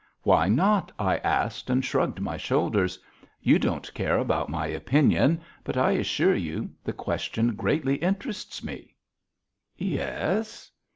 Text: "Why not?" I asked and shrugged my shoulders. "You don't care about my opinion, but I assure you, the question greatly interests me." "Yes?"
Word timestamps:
"Why 0.23 0.49
not?" 0.49 0.91
I 0.97 1.17
asked 1.17 1.69
and 1.69 1.85
shrugged 1.85 2.19
my 2.19 2.35
shoulders. 2.35 2.97
"You 3.39 3.59
don't 3.59 3.93
care 3.93 4.17
about 4.17 4.49
my 4.49 4.65
opinion, 4.65 5.41
but 5.63 5.77
I 5.77 5.91
assure 5.91 6.33
you, 6.33 6.71
the 6.83 6.91
question 6.91 7.53
greatly 7.55 7.97
interests 7.97 8.63
me." 8.63 8.95
"Yes?" 9.77 10.71